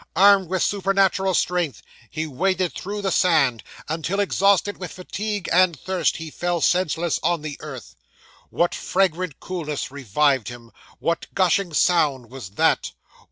Armed 0.15 0.47
with 0.49 0.63
supernatural 0.63 1.35
strength, 1.35 1.83
he 2.09 2.25
waded 2.25 2.73
through 2.73 3.03
the 3.03 3.11
sand, 3.11 3.61
until, 3.87 4.19
exhausted 4.19 4.77
with 4.77 4.91
fatigue 4.91 5.47
and 5.53 5.79
thirst, 5.79 6.17
he 6.17 6.31
fell 6.31 6.59
senseless 6.59 7.19
on 7.21 7.43
the 7.43 7.55
earth. 7.59 7.95
What 8.49 8.73
fragrant 8.73 9.39
coolness 9.39 9.91
revived 9.91 10.47
him; 10.47 10.71
what 10.97 11.27
gushing 11.35 11.71
sound 11.75 12.31
was 12.31 12.49
that? 12.57 12.93